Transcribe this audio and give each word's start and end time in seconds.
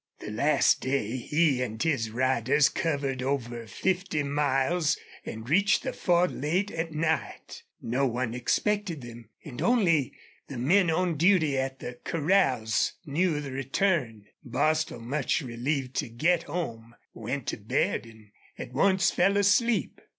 The 0.17 0.31
last 0.31 0.81
day 0.81 1.17
he 1.17 1.61
and 1.61 1.79
his 1.83 2.09
riders 2.09 2.69
covered 2.69 3.21
over 3.21 3.67
fifty 3.67 4.23
miles 4.23 4.97
and 5.27 5.47
reached 5.47 5.83
the 5.83 5.93
Ford 5.93 6.31
late 6.31 6.71
at 6.71 6.91
night. 6.91 7.61
No 7.83 8.07
one 8.07 8.33
expected 8.33 9.01
them, 9.01 9.29
and 9.45 9.61
only 9.61 10.13
the 10.47 10.57
men 10.57 10.89
on 10.89 11.17
duty 11.17 11.55
at 11.55 11.77
the 11.77 11.99
corrals 12.03 12.93
knew 13.05 13.35
of 13.37 13.43
the 13.43 13.51
return. 13.51 14.25
Bostil, 14.43 15.01
much 15.01 15.43
relieved 15.43 15.93
to 15.97 16.09
get 16.09 16.41
home, 16.49 16.95
went 17.13 17.45
to 17.49 17.57
bed 17.57 18.05
and 18.07 18.31
at 18.57 18.73
once 18.73 19.11
fell 19.11 19.37
asleep. 19.37 20.01